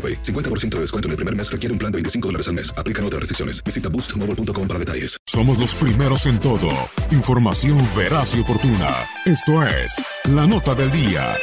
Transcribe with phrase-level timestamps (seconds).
[0.00, 0.22] AroPay.
[0.22, 2.72] 50% de descuento en el primer mes requiere un plan de 25 dólares al mes.
[2.78, 3.62] Aplican otras restricciones.
[3.62, 5.18] Visita boostmobile.com para detalles.
[5.26, 6.70] Somos los primeros en todo.
[7.10, 9.06] Información veraz y oportuna.
[9.26, 11.36] Esto es La Nota del Día.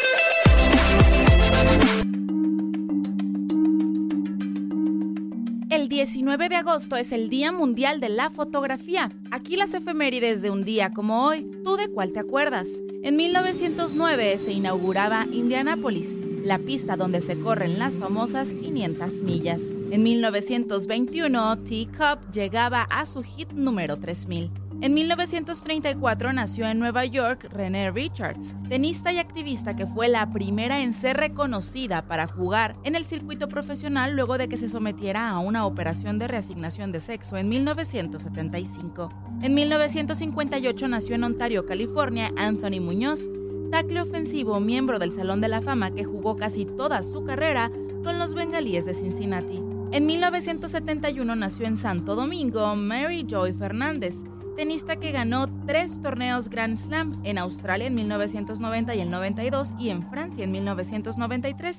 [5.70, 9.12] El 19 de agosto es el Día Mundial de la Fotografía.
[9.32, 12.68] Aquí las efemérides de un día como hoy, ¿tú de cuál te acuerdas?
[13.04, 16.16] En 1909 se inauguraba Indianápolis,
[16.46, 19.62] la pista donde se corren las famosas 500 millas.
[19.92, 24.52] En 1921, Teacup llegaba a su hit número 3000.
[24.80, 30.82] En 1934 nació en Nueva York René Richards, tenista y activista que fue la primera
[30.82, 35.40] en ser reconocida para jugar en el circuito profesional luego de que se sometiera a
[35.40, 39.10] una operación de reasignación de sexo en 1975.
[39.42, 43.28] En 1958 nació en Ontario, California, Anthony Muñoz,
[43.72, 47.72] tackle ofensivo miembro del Salón de la Fama que jugó casi toda su carrera
[48.04, 49.62] con los bengalíes de Cincinnati.
[49.92, 54.24] En 1971 nació en Santo Domingo Mary Joy Fernández,
[54.56, 59.90] tenista que ganó tres torneos Grand Slam en Australia en 1990 y el 92 y
[59.90, 61.78] en Francia en 1993.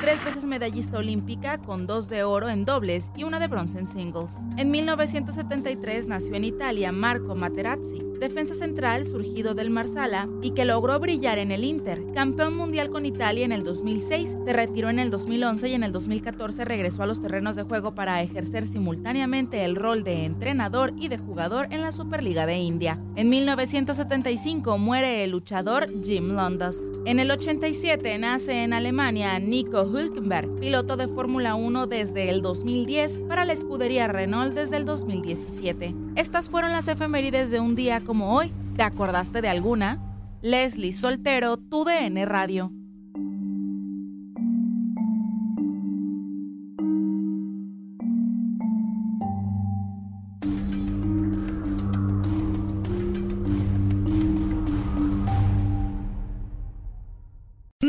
[0.00, 3.88] Tres veces medallista olímpica con dos de oro en dobles y una de bronce en
[3.88, 4.30] singles.
[4.58, 10.98] En 1973 nació en Italia Marco Materazzi, defensa central surgido del Marsala y que logró
[11.00, 15.10] brillar en el Inter, campeón mundial con Italia en el 2006, se retiró en el
[15.10, 19.76] 2011 y en el 2014 regresó a los terrenos de juego para ejercer simultáneamente el
[19.76, 23.00] rol de entrenador y de jugador en la Superliga de India.
[23.16, 26.76] En 1975 muere el luchador Jim Londos.
[27.06, 33.24] En el 87 nace en Alemania Nico Hülkenberg, piloto de Fórmula 1 desde el 2010
[33.28, 35.94] para la escudería Renault desde el 2017.
[36.16, 38.52] Estas fueron las efemérides de un día como hoy.
[38.76, 39.98] ¿Te acordaste de alguna?
[40.42, 42.75] Leslie Soltero, tu DN Radio.